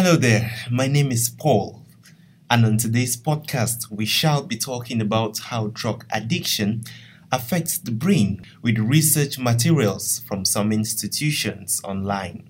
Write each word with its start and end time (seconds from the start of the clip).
Hello 0.00 0.14
there, 0.14 0.52
my 0.70 0.86
name 0.86 1.10
is 1.10 1.28
Paul, 1.28 1.82
and 2.48 2.64
on 2.64 2.76
today's 2.76 3.16
podcast, 3.16 3.90
we 3.90 4.06
shall 4.06 4.44
be 4.44 4.56
talking 4.56 5.00
about 5.00 5.38
how 5.38 5.72
drug 5.74 6.06
addiction 6.12 6.84
affects 7.32 7.78
the 7.78 7.90
brain 7.90 8.40
with 8.62 8.78
research 8.78 9.40
materials 9.40 10.20
from 10.20 10.44
some 10.44 10.70
institutions 10.70 11.80
online. 11.82 12.48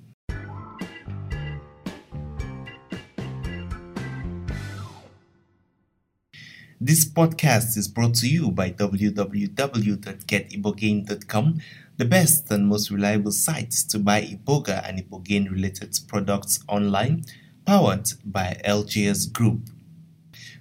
This 6.81 7.05
podcast 7.05 7.77
is 7.77 7.89
brought 7.89 8.15
to 8.17 8.29
you 8.29 8.51
by 8.53 8.71
www.getibogaine.com, 8.71 11.61
the 11.97 12.05
best 12.05 12.49
and 12.53 12.69
most 12.69 12.93
reliable 12.93 13.33
site 13.33 13.73
to 13.89 13.99
buy 13.99 14.23
Iboga 14.23 14.89
and 14.89 15.03
Ibogaine 15.03 15.51
related 15.51 15.99
products 16.07 16.61
online, 16.69 17.25
powered 17.67 18.07
by 18.25 18.61
LGS 18.65 19.33
Group. 19.33 19.71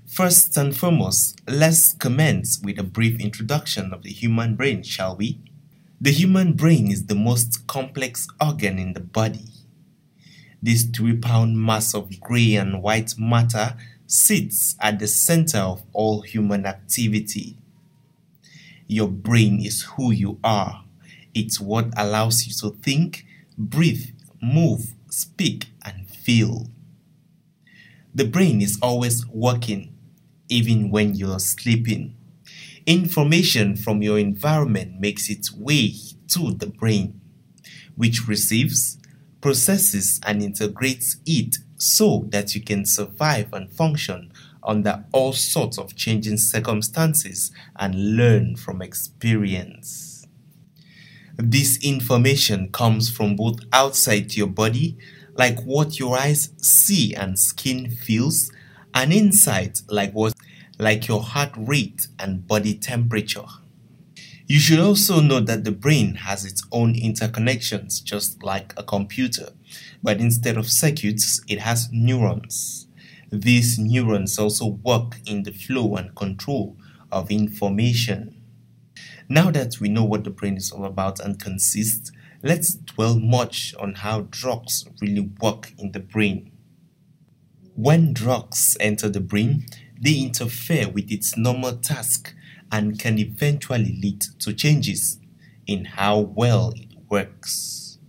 First 0.08 0.58
and 0.58 0.76
foremost, 0.76 1.40
let's 1.48 1.94
commence 1.94 2.60
with 2.64 2.80
a 2.80 2.84
brief 2.84 3.20
introduction 3.20 3.94
of 3.94 4.02
the 4.02 4.10
human 4.10 4.56
brain, 4.56 4.82
shall 4.82 5.16
we? 5.16 5.40
The 6.02 6.10
human 6.10 6.54
brain 6.54 6.92
is 6.92 7.06
the 7.06 7.14
most 7.14 7.68
complex 7.68 8.28
organ 8.42 8.80
in 8.80 8.94
the 8.94 9.02
body. 9.02 9.46
This 10.64 10.84
three 10.84 11.16
pound 11.16 11.64
mass 11.64 11.94
of 11.94 12.20
grey 12.20 12.56
and 12.56 12.82
white 12.82 13.14
matter 13.20 13.76
sits 14.08 14.76
at 14.80 15.00
the 15.00 15.08
center 15.08 15.60
of 15.60 15.84
all 15.94 16.22
human 16.22 16.66
activity. 16.66 17.58
Your 18.88 19.10
brain 19.10 19.60
is 19.60 19.82
who 19.84 20.12
you 20.12 20.40
are. 20.44 20.86
It's 21.34 21.60
what 21.60 21.94
allows 21.98 22.48
you 22.48 22.54
to 22.62 22.76
think, 22.78 23.26
breathe, 23.58 24.06
move, 24.42 24.94
speak, 25.10 25.68
and 25.86 26.10
feel. 26.10 26.68
The 28.16 28.26
brain 28.26 28.62
is 28.62 28.80
always 28.82 29.28
working, 29.28 29.94
even 30.50 30.90
when 30.90 31.14
you're 31.14 31.40
sleeping. 31.40 32.16
Information 32.86 33.76
from 33.76 34.02
your 34.02 34.18
environment 34.18 35.00
makes 35.00 35.30
its 35.30 35.54
way 35.54 35.94
to 36.30 36.54
the 36.54 36.68
brain, 36.68 37.20
which 37.96 38.28
receives, 38.28 38.98
processes, 39.42 40.22
and 40.26 40.42
integrates 40.42 41.18
it 41.26 41.58
so 41.78 42.26
that 42.30 42.54
you 42.56 42.62
can 42.62 42.86
survive 42.86 43.54
and 43.54 43.72
function 43.72 44.32
under 44.64 45.06
all 45.14 45.32
sorts 45.34 45.78
of 45.78 45.96
changing 45.96 46.38
circumstances 46.38 47.52
and 47.78 48.18
learn 48.18 48.56
from 48.56 48.82
experience. 48.82 50.28
This 51.38 51.78
information 51.84 52.70
comes 52.72 53.10
from 53.10 53.36
both 53.36 53.60
outside 53.72 54.36
your 54.36 54.48
body, 54.48 54.98
like 55.36 55.62
what 55.62 56.00
your 56.00 56.18
eyes 56.18 56.52
see 56.58 57.14
and 57.14 57.38
skin 57.38 57.92
feels, 57.92 58.52
and 58.94 59.14
inside, 59.14 59.80
like 59.88 60.12
what 60.14 60.34
like 60.80 61.08
your 61.08 61.22
heart 61.22 61.52
rate 61.56 62.08
and 62.20 62.48
body 62.48 62.74
temperature. 62.74 63.46
You 64.48 64.60
should 64.60 64.80
also 64.80 65.20
know 65.20 65.40
that 65.42 65.64
the 65.66 65.72
brain 65.72 66.16
has 66.16 66.44
its 66.46 66.64
own 66.72 66.96
interconnections, 66.96 68.04
just 68.04 68.42
like 68.44 68.74
a 68.78 68.84
computer, 68.84 69.50
but 70.02 70.20
instead 70.22 70.58
of 70.58 70.70
circuits, 70.72 71.42
it 71.48 71.60
has 71.60 71.90
neurons. 71.92 72.88
These 73.32 73.78
neurons 73.78 74.40
also 74.40 74.68
work 74.68 75.20
in 75.26 75.44
the 75.44 75.52
flow 75.52 75.96
and 75.98 76.16
control 76.16 76.78
of 77.12 77.30
information. 77.30 78.42
Now 79.30 79.52
that 79.52 79.80
we 79.82 79.90
know 79.90 80.06
what 80.06 80.24
the 80.24 80.30
brain 80.30 80.58
is 80.58 80.72
all 80.72 80.86
about 80.86 81.20
and 81.20 81.40
consists, 81.40 82.12
let's 82.44 82.76
dwell 82.76 83.20
much 83.20 83.76
on 83.80 83.96
how 83.96 84.28
drugs 84.30 84.86
really 85.02 85.30
work 85.42 85.74
in 85.78 85.92
the 85.92 86.00
brain. 86.00 86.52
When 87.76 88.14
drugs 88.14 88.76
enter 88.80 89.08
the 89.08 89.22
brain, 89.22 89.66
they 90.02 90.16
interfere 90.20 90.90
with 90.90 91.12
its 91.12 91.38
normal 91.38 91.78
task 91.78 92.34
and 92.72 93.00
can 93.00 93.18
eventually 93.18 93.98
lead 94.02 94.22
to 94.40 94.54
changes 94.54 95.20
in 95.66 95.86
how 95.86 96.20
well 96.20 96.74
it 96.76 96.90
works. 97.10 98.00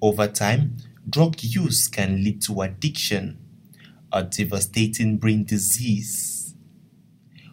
Over 0.00 0.28
time, 0.28 0.76
drug 1.08 1.42
use 1.42 1.88
can 1.88 2.22
lead 2.22 2.42
to 2.42 2.62
addiction, 2.62 3.38
a 4.12 4.22
devastating 4.22 5.18
brain 5.18 5.44
disease. 5.44 6.54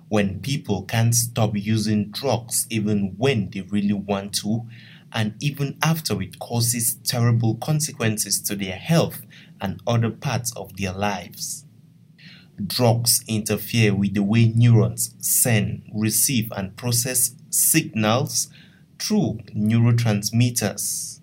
When 0.10 0.40
people 0.42 0.84
can't 0.84 1.16
stop 1.16 1.52
using 1.56 2.12
drugs 2.12 2.68
even 2.70 3.16
when 3.18 3.50
they 3.50 3.62
really 3.62 3.94
want 3.94 4.34
to, 4.36 4.68
and 5.12 5.36
even 5.42 5.78
after 5.84 6.22
it 6.22 6.40
causes 6.40 6.96
terrible 7.04 7.56
consequences 7.56 8.42
to 8.42 8.56
their 8.56 8.76
health 8.76 9.22
and 9.62 9.82
other 9.86 10.10
parts 10.10 10.52
of 10.56 10.76
their 10.78 10.92
lives. 10.92 11.66
Drugs 12.62 13.24
interfere 13.28 13.96
with 13.96 14.14
the 14.14 14.24
way 14.24 14.52
neurons 14.56 15.16
send, 15.20 15.90
receive, 15.94 16.52
and 16.56 16.78
process 16.78 17.34
signals 17.50 18.48
through 19.00 19.40
neurotransmitters. 19.56 21.20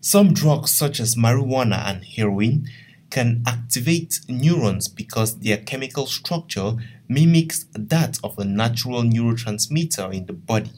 Some 0.00 0.34
drugs, 0.34 0.70
such 0.70 1.00
as 1.00 1.14
marijuana 1.14 1.78
and 1.86 2.04
heroin, 2.04 2.68
can 3.10 3.42
activate 3.46 4.20
neurons 4.28 4.88
because 4.88 5.38
their 5.38 5.58
chemical 5.58 6.06
structure 6.06 6.74
mimics 7.08 7.66
that 7.72 8.18
of 8.24 8.36
a 8.38 8.44
natural 8.44 9.02
neurotransmitter 9.02 10.12
in 10.12 10.26
the 10.26 10.32
body. 10.32 10.72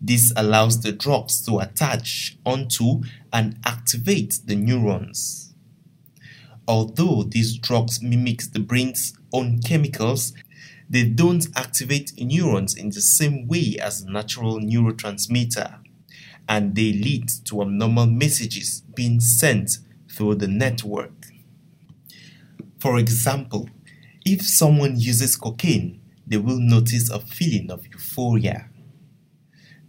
This 0.00 0.32
allows 0.36 0.82
the 0.82 0.92
drugs 0.92 1.40
to 1.46 1.60
attach 1.60 2.36
onto 2.44 3.02
and 3.32 3.58
activate 3.64 4.40
the 4.44 4.54
neurons. 4.54 5.53
Although 6.66 7.24
these 7.24 7.58
drugs 7.58 8.00
mimic 8.02 8.52
the 8.52 8.60
brain's 8.60 9.12
own 9.32 9.60
chemicals, 9.60 10.32
they 10.88 11.04
don't 11.04 11.46
activate 11.56 12.12
neurons 12.18 12.74
in 12.74 12.90
the 12.90 13.00
same 13.00 13.46
way 13.46 13.76
as 13.80 14.04
natural 14.04 14.60
neurotransmitter, 14.60 15.78
and 16.48 16.74
they 16.74 16.92
lead 16.92 17.28
to 17.46 17.62
abnormal 17.62 18.06
messages 18.06 18.82
being 18.94 19.20
sent 19.20 19.78
through 20.10 20.36
the 20.36 20.48
network. 20.48 21.12
For 22.78 22.98
example, 22.98 23.68
if 24.24 24.42
someone 24.42 24.98
uses 24.98 25.36
cocaine, 25.36 26.00
they 26.26 26.36
will 26.36 26.58
notice 26.58 27.10
a 27.10 27.20
feeling 27.20 27.70
of 27.70 27.86
euphoria. 27.86 28.68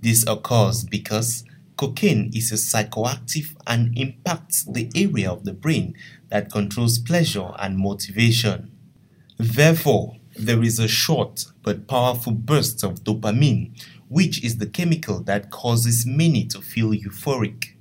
This 0.01 0.25
occurs 0.27 0.83
because 0.83 1.45
cocaine 1.77 2.31
is 2.33 2.51
a 2.51 2.55
psychoactive 2.55 3.55
and 3.67 3.97
impacts 3.97 4.63
the 4.63 4.89
area 4.95 5.31
of 5.31 5.43
the 5.43 5.53
brain 5.53 5.95
that 6.29 6.51
controls 6.51 6.99
pleasure 6.99 7.51
and 7.59 7.77
motivation. 7.77 8.71
Therefore, 9.37 10.17
there 10.37 10.63
is 10.63 10.79
a 10.79 10.87
short 10.87 11.45
but 11.63 11.87
powerful 11.87 12.33
burst 12.33 12.83
of 12.83 13.03
dopamine, 13.03 13.79
which 14.09 14.43
is 14.43 14.57
the 14.57 14.67
chemical 14.67 15.21
that 15.23 15.49
causes 15.49 16.05
many 16.05 16.45
to 16.45 16.61
feel 16.61 16.91
euphoric. 16.91 17.75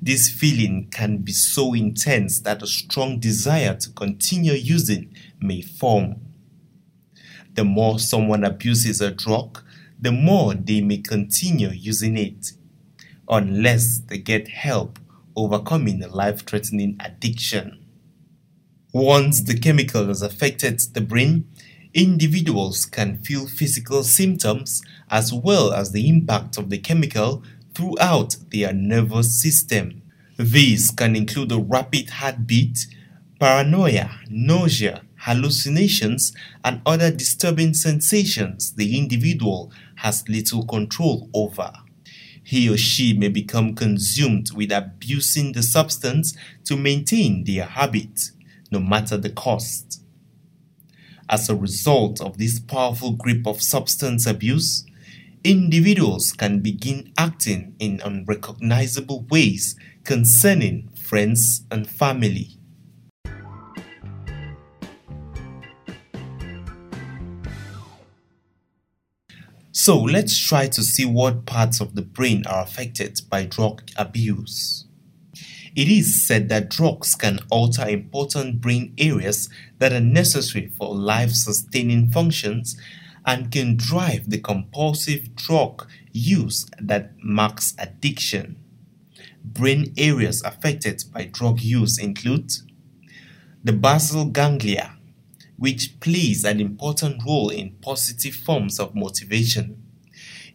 This 0.00 0.28
feeling 0.28 0.88
can 0.90 1.18
be 1.18 1.32
so 1.32 1.72
intense 1.72 2.40
that 2.40 2.62
a 2.62 2.66
strong 2.66 3.18
desire 3.18 3.74
to 3.76 3.90
continue 3.90 4.52
using 4.52 5.14
may 5.40 5.62
form. 5.62 6.16
The 7.54 7.64
more 7.64 7.98
someone 7.98 8.44
abuses 8.44 9.00
a 9.00 9.10
drug, 9.10 9.63
the 10.04 10.12
more 10.12 10.52
they 10.54 10.82
may 10.82 10.98
continue 10.98 11.70
using 11.70 12.18
it, 12.18 12.52
unless 13.26 14.00
they 14.00 14.18
get 14.18 14.48
help 14.48 14.98
overcoming 15.34 16.02
a 16.02 16.08
life 16.08 16.44
threatening 16.44 16.94
addiction. 17.00 17.82
Once 18.92 19.40
the 19.40 19.58
chemical 19.58 20.06
has 20.06 20.20
affected 20.20 20.78
the 20.92 21.00
brain, 21.00 21.48
individuals 21.94 22.84
can 22.84 23.16
feel 23.24 23.46
physical 23.46 24.02
symptoms 24.02 24.82
as 25.10 25.32
well 25.32 25.72
as 25.72 25.92
the 25.92 26.06
impact 26.06 26.58
of 26.58 26.68
the 26.68 26.78
chemical 26.78 27.42
throughout 27.74 28.36
their 28.52 28.74
nervous 28.74 29.40
system. 29.40 30.02
These 30.36 30.90
can 30.90 31.16
include 31.16 31.50
a 31.50 31.58
rapid 31.58 32.10
heartbeat, 32.10 32.86
paranoia, 33.40 34.10
nausea, 34.28 35.00
hallucinations, 35.24 36.32
and 36.64 36.80
other 36.86 37.10
disturbing 37.10 37.74
sensations 37.74 38.72
the 38.74 38.98
individual 38.98 39.72
has 39.96 40.28
little 40.28 40.64
control 40.66 41.28
over 41.34 41.72
he 42.44 42.68
or 42.68 42.76
she 42.76 43.14
may 43.14 43.28
become 43.28 43.74
consumed 43.74 44.52
with 44.52 44.70
abusing 44.70 45.52
the 45.52 45.62
substance 45.62 46.36
to 46.64 46.76
maintain 46.76 47.42
their 47.44 47.64
habit, 47.64 48.30
no 48.70 48.78
matter 48.78 49.16
the 49.16 49.30
cost. 49.30 50.02
As 51.28 51.48
a 51.48 51.56
result 51.56 52.20
of 52.20 52.36
this 52.36 52.60
powerful 52.60 53.12
grip 53.12 53.46
of 53.46 53.62
substance 53.62 54.26
abuse, 54.26 54.84
individuals 55.42 56.32
can 56.32 56.60
begin 56.60 57.12
acting 57.16 57.74
in 57.78 58.02
unrecognizable 58.04 59.24
ways 59.30 59.74
concerning 60.04 60.90
friends 60.90 61.64
and 61.70 61.88
family. 61.88 62.58
So 69.84 69.98
let's 70.00 70.38
try 70.38 70.68
to 70.68 70.82
see 70.82 71.04
what 71.04 71.44
parts 71.44 71.78
of 71.78 71.94
the 71.94 72.00
brain 72.00 72.46
are 72.46 72.62
affected 72.62 73.20
by 73.28 73.44
drug 73.44 73.82
abuse. 73.96 74.86
It 75.76 75.88
is 75.88 76.26
said 76.26 76.48
that 76.48 76.70
drugs 76.70 77.14
can 77.14 77.40
alter 77.50 77.86
important 77.86 78.62
brain 78.62 78.94
areas 78.96 79.50
that 79.80 79.92
are 79.92 80.00
necessary 80.00 80.68
for 80.68 80.94
life 80.94 81.32
sustaining 81.32 82.10
functions 82.10 82.80
and 83.26 83.52
can 83.52 83.76
drive 83.76 84.30
the 84.30 84.40
compulsive 84.40 85.36
drug 85.36 85.86
use 86.12 86.66
that 86.80 87.12
marks 87.22 87.74
addiction. 87.78 88.56
Brain 89.44 89.92
areas 89.98 90.42
affected 90.44 91.04
by 91.12 91.26
drug 91.26 91.60
use 91.60 91.98
include 91.98 92.50
the 93.62 93.74
basal 93.74 94.24
ganglia, 94.24 94.96
which 95.56 95.98
plays 96.00 96.44
an 96.44 96.60
important 96.60 97.22
role 97.24 97.50
in 97.50 97.76
positive 97.82 98.34
forms 98.34 98.80
of 98.80 98.94
motivation, 98.94 99.82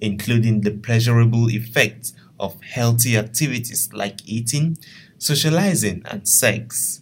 including 0.01 0.62
the 0.62 0.72
pleasurable 0.72 1.50
effects 1.50 2.13
of 2.40 2.62
healthy 2.62 3.18
activities 3.18 3.90
like 3.94 4.28
eating, 4.28 4.78
socializing, 5.18 6.01
and 6.06 6.28
sex, 6.28 7.01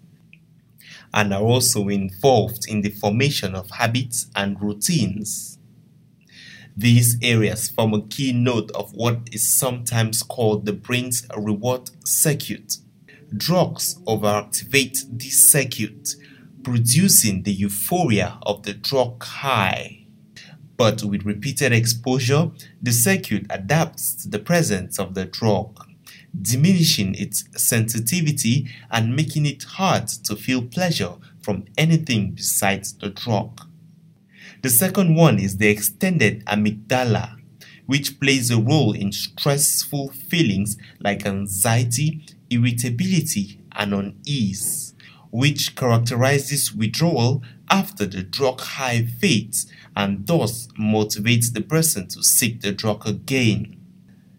and 1.13 1.33
are 1.33 1.41
also 1.41 1.87
involved 1.89 2.67
in 2.67 2.81
the 2.81 2.89
formation 2.89 3.55
of 3.55 3.69
habits 3.71 4.27
and 4.35 4.61
routines. 4.61 5.57
These 6.75 7.17
areas 7.23 7.69
form 7.69 7.95
a 7.95 8.01
key 8.03 8.33
node 8.33 8.69
of 8.71 8.93
what 8.93 9.29
is 9.31 9.57
sometimes 9.57 10.21
called 10.21 10.65
the 10.65 10.73
brain's 10.73 11.25
reward 11.35 11.89
circuit. 12.05 12.77
Drugs 13.35 13.95
overactivate 14.05 14.99
this 15.09 15.51
circuit, 15.51 16.15
producing 16.67 17.43
the 17.43 17.53
euphoria 17.53 18.37
of 18.41 18.63
the 18.63 18.73
drug 18.73 19.23
high. 19.23 20.05
But 20.75 21.01
with 21.01 21.23
repeated 21.23 21.71
exposure, 21.71 22.51
the 22.81 22.91
circuit 22.91 23.45
adapts 23.49 24.13
to 24.15 24.27
the 24.27 24.39
presence 24.39 24.99
of 24.99 25.13
the 25.13 25.23
drug, 25.23 25.79
diminishing 26.39 27.15
its 27.15 27.45
sensitivity 27.55 28.67
and 28.91 29.15
making 29.15 29.45
it 29.45 29.63
hard 29.63 30.09
to 30.25 30.35
feel 30.35 30.61
pleasure 30.61 31.13
from 31.41 31.63
anything 31.77 32.31
besides 32.31 32.91
the 32.97 33.11
drug. 33.11 33.61
The 34.61 34.69
second 34.69 35.15
one 35.15 35.39
is 35.39 35.55
the 35.55 35.69
extended 35.69 36.43
amygdala, 36.47 37.37
which 37.85 38.19
plays 38.19 38.51
a 38.51 38.59
role 38.59 38.91
in 38.91 39.13
stressful 39.13 40.09
feelings 40.09 40.75
like 40.99 41.25
anxiety, 41.25 42.25
irritability, 42.49 43.61
and 43.71 43.93
unease, 43.93 44.86
which 45.31 45.75
characterizes 45.75 46.73
withdrawal 46.73 47.43
after 47.69 48.05
the 48.05 48.23
drug 48.23 48.61
high 48.61 49.05
fades 49.05 49.67
and 49.95 50.25
thus 50.27 50.67
motivates 50.79 51.53
the 51.53 51.61
person 51.61 52.07
to 52.07 52.23
seek 52.23 52.61
the 52.61 52.71
drug 52.71 53.07
again. 53.07 53.75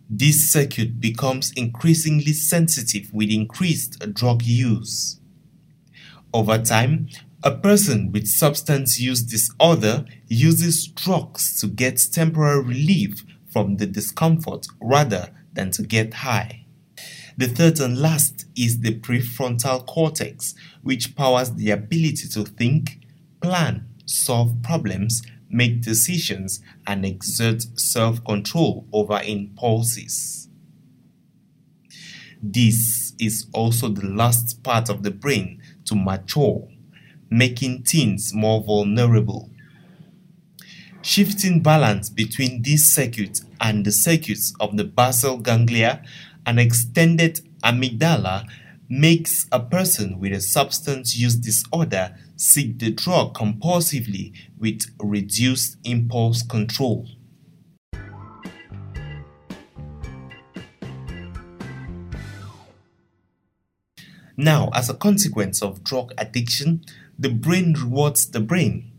This 0.08 0.50
circuit 0.50 1.00
becomes 1.00 1.52
increasingly 1.52 2.32
sensitive 2.32 3.12
with 3.12 3.30
increased 3.30 3.98
drug 4.14 4.42
use. 4.42 5.20
Over 6.32 6.58
time, 6.58 7.08
a 7.42 7.50
person 7.54 8.10
with 8.10 8.26
substance 8.26 8.98
use 8.98 9.22
disorder 9.22 10.04
uses 10.26 10.86
drugs 10.88 11.60
to 11.60 11.66
get 11.66 12.00
temporary 12.12 12.62
relief 12.62 13.24
from 13.52 13.76
the 13.76 13.86
discomfort 13.86 14.66
rather 14.80 15.30
than 15.52 15.70
to 15.72 15.82
get 15.82 16.14
high. 16.14 16.64
The 17.38 17.46
third 17.46 17.78
and 17.78 17.96
last 17.98 18.46
is 18.56 18.80
the 18.80 18.98
prefrontal 18.98 19.86
cortex, 19.86 20.56
which 20.82 21.14
powers 21.14 21.52
the 21.52 21.70
ability 21.70 22.26
to 22.30 22.44
think, 22.44 22.98
plan, 23.40 23.86
solve 24.06 24.60
problems, 24.62 25.22
make 25.48 25.80
decisions, 25.80 26.60
and 26.84 27.06
exert 27.06 27.62
self 27.78 28.24
control 28.24 28.86
over 28.92 29.20
impulses. 29.24 30.48
This 32.42 33.14
is 33.20 33.46
also 33.52 33.88
the 33.88 34.06
last 34.06 34.64
part 34.64 34.88
of 34.88 35.04
the 35.04 35.12
brain 35.12 35.62
to 35.84 35.94
mature 35.94 36.68
making 37.30 37.82
teens 37.84 38.32
more 38.34 38.62
vulnerable. 38.62 39.50
Shifting 41.02 41.62
balance 41.62 42.10
between 42.10 42.62
these 42.62 42.92
circuits 42.92 43.44
and 43.60 43.84
the 43.84 43.92
circuits 43.92 44.54
of 44.60 44.76
the 44.76 44.84
basal 44.84 45.38
ganglia 45.38 46.02
and 46.48 46.58
extended 46.58 47.40
amygdala 47.62 48.48
makes 48.88 49.46
a 49.52 49.60
person 49.60 50.18
with 50.18 50.32
a 50.32 50.40
substance 50.40 51.14
use 51.14 51.36
disorder 51.36 52.16
seek 52.36 52.78
the 52.78 52.90
drug 52.90 53.34
compulsively 53.34 54.32
with 54.58 54.86
reduced 54.98 55.76
impulse 55.84 56.42
control. 56.42 57.06
Now, 64.34 64.70
as 64.72 64.88
a 64.88 64.94
consequence 64.94 65.60
of 65.60 65.84
drug 65.84 66.14
addiction, 66.16 66.82
the 67.18 67.28
brain 67.28 67.74
rewards 67.74 68.24
the 68.24 68.40
brain. 68.40 68.90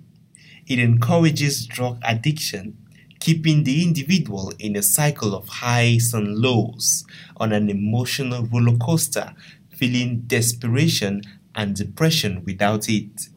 It 0.67 0.77
encourages 0.77 1.65
drug 1.65 1.99
addiction, 2.03 2.77
keeping 3.19 3.63
the 3.63 3.83
individual 3.83 4.53
in 4.59 4.75
a 4.75 4.83
cycle 4.83 5.35
of 5.35 5.47
highs 5.47 6.13
and 6.13 6.37
lows 6.37 7.05
on 7.37 7.51
an 7.51 7.69
emotional 7.69 8.45
roller 8.45 8.77
coaster, 8.77 9.33
feeling 9.69 10.21
desperation 10.27 11.21
and 11.55 11.75
depression 11.75 12.43
without 12.45 12.89
it. 12.89 13.29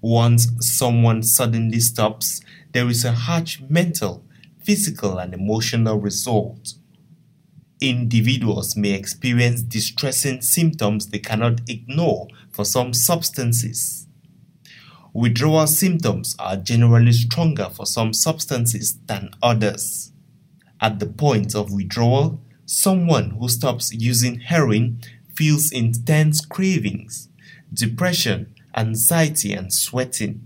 Once 0.00 0.48
someone 0.60 1.22
suddenly 1.22 1.80
stops, 1.80 2.40
there 2.72 2.88
is 2.88 3.04
a 3.04 3.12
harsh 3.12 3.60
mental, 3.68 4.24
physical, 4.62 5.18
and 5.18 5.32
emotional 5.32 5.98
result. 5.98 6.74
Individuals 7.80 8.76
may 8.76 8.92
experience 8.92 9.62
distressing 9.62 10.40
symptoms 10.42 11.08
they 11.08 11.18
cannot 11.18 11.60
ignore 11.68 12.28
for 12.50 12.64
some 12.64 12.92
substances. 12.92 14.06
Withdrawal 15.16 15.68
symptoms 15.68 16.34
are 16.40 16.56
generally 16.56 17.12
stronger 17.12 17.70
for 17.70 17.86
some 17.86 18.12
substances 18.12 18.98
than 19.06 19.30
others. 19.40 20.10
At 20.80 20.98
the 20.98 21.06
point 21.06 21.54
of 21.54 21.72
withdrawal, 21.72 22.42
someone 22.66 23.30
who 23.30 23.48
stops 23.48 23.94
using 23.94 24.40
heroin 24.40 25.00
feels 25.36 25.70
intense 25.70 26.44
cravings, 26.44 27.28
depression, 27.72 28.56
anxiety, 28.76 29.52
and 29.52 29.72
sweating. 29.72 30.44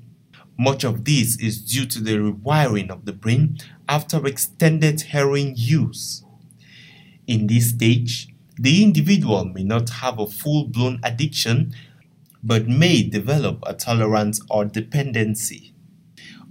Much 0.59 0.85
of 0.85 1.07
this 1.07 1.40
is 1.40 1.62
due 1.62 1.87
to 1.87 2.00
the 2.02 2.16
rewiring 2.16 2.90
of 2.90 3.07
the 3.07 3.14
brain 3.14 3.57
after 3.88 4.26
extended 4.26 5.00
heroin 5.00 5.54
use. 5.57 6.23
In 7.26 7.47
this 7.47 7.71
stage, 7.71 8.28
the 8.59 8.83
individual 8.83 9.47
may 9.47 9.62
not 9.62 9.88
have 9.88 10.19
a 10.19 10.26
full 10.26 10.64
blown 10.64 11.00
addiction 11.02 11.75
but 12.42 12.68
may 12.68 13.02
develop 13.02 13.62
a 13.66 13.75
tolerance 13.75 14.40
or 14.50 14.64
dependency. 14.64 15.75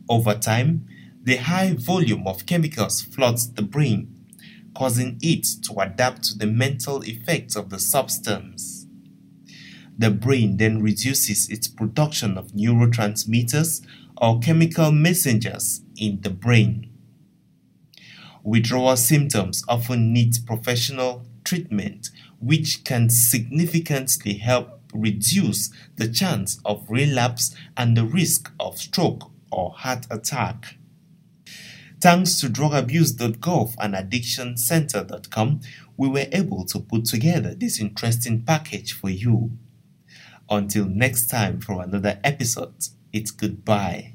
Over 0.09 0.35
time, 0.35 0.87
the 1.23 1.37
high 1.37 1.73
volume 1.73 2.27
of 2.27 2.45
chemicals 2.45 3.01
floods 3.01 3.51
the 3.53 3.61
brain, 3.61 4.13
causing 4.75 5.17
it 5.21 5.45
to 5.63 5.73
adapt 5.79 6.23
to 6.23 6.37
the 6.37 6.47
mental 6.47 7.01
effects 7.01 7.55
of 7.55 7.69
the 7.69 7.79
substance. 7.79 8.85
The 9.97 10.11
brain 10.11 10.57
then 10.57 10.81
reduces 10.81 11.49
its 11.49 11.67
production 11.67 12.37
of 12.37 12.51
neurotransmitters 12.51 13.85
or 14.15 14.39
chemical 14.39 14.91
messengers 14.91 15.81
in 15.97 16.21
the 16.21 16.29
brain. 16.29 16.91
Withdrawal 18.43 18.95
symptoms 18.95 19.63
often 19.67 20.13
need 20.13 20.35
professional 20.45 21.25
treatment, 21.43 22.09
which 22.39 22.83
can 22.85 23.09
significantly 23.09 24.35
help 24.35 24.76
reduce 25.01 25.71
the 25.95 26.07
chance 26.07 26.59
of 26.65 26.85
relapse 26.89 27.55
and 27.75 27.95
the 27.95 28.05
risk 28.05 28.51
of 28.59 28.77
stroke 28.77 29.31
or 29.51 29.71
heart 29.71 30.07
attack. 30.09 30.77
Thanks 31.99 32.39
to 32.41 32.47
drugabuse.gov 32.47 33.75
and 33.79 33.95
addictioncenter.com, 33.95 35.61
we 35.97 36.07
were 36.07 36.27
able 36.31 36.63
to 36.65 36.79
put 36.79 37.05
together 37.05 37.55
this 37.55 37.81
interesting 37.81 38.43
package 38.43 38.93
for 38.93 39.09
you. 39.09 39.51
Until 40.49 40.85
next 40.85 41.27
time 41.27 41.59
for 41.59 41.81
another 41.81 42.19
episode, 42.23 42.75
it's 43.11 43.31
goodbye. 43.31 44.13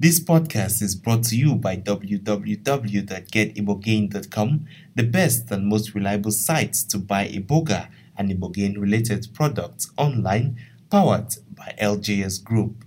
This 0.00 0.18
podcast 0.18 0.82
is 0.82 0.96
brought 0.96 1.22
to 1.24 1.36
you 1.36 1.54
by 1.54 1.76
www.getibogaine.com, 1.76 4.66
the 4.94 5.02
best 5.02 5.50
and 5.50 5.66
most 5.66 5.94
reliable 5.94 6.30
site 6.30 6.72
to 6.88 6.96
buy 6.98 7.28
Iboga 7.28 7.88
and 8.16 8.30
Ibogaine 8.30 8.78
related 8.78 9.28
products 9.34 9.90
online, 9.96 10.56
powered 10.90 11.34
by 11.54 11.74
LJS 11.80 12.42
Group. 12.42 12.83